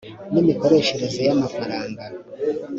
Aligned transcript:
n 0.31 0.33
imikoreshereze 0.41 1.19
y 1.27 1.31
amafaranga 1.35 2.03